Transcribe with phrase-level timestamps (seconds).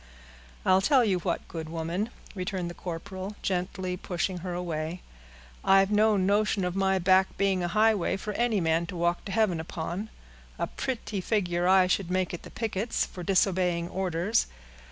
[0.65, 5.03] "I'll tell you what, good woman," returned the corporal, gently pushing her away;
[5.63, 9.31] "I've no notion of my back being a highway for any man to walk to
[9.31, 10.09] heaven upon.
[10.57, 14.47] A pretty figure I should make at the pickets, for disobeying orders.